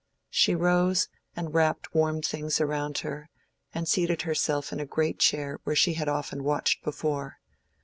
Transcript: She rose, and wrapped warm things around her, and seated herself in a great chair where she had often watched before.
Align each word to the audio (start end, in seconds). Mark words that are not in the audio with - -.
She 0.31 0.55
rose, 0.55 1.09
and 1.35 1.53
wrapped 1.53 1.93
warm 1.93 2.23
things 2.23 2.59
around 2.59 2.97
her, 3.05 3.29
and 3.71 3.87
seated 3.87 4.23
herself 4.23 4.73
in 4.73 4.79
a 4.79 4.85
great 4.87 5.19
chair 5.19 5.59
where 5.63 5.75
she 5.75 5.93
had 5.93 6.09
often 6.09 6.43
watched 6.43 6.83
before. 6.83 7.37